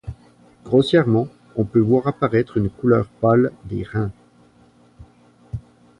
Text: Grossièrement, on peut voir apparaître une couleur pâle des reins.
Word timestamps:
Grossièrement, 0.65 1.27
on 1.55 1.63
peut 1.63 1.79
voir 1.79 2.07
apparaître 2.07 2.57
une 2.57 2.71
couleur 2.71 3.05
pâle 3.07 3.51
des 3.65 3.83
reins. 3.83 4.11